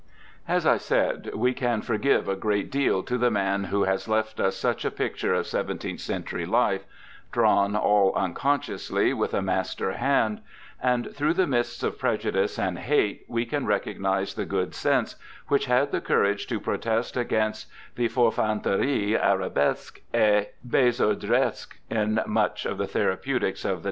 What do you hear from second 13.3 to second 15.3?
can recognize the good sense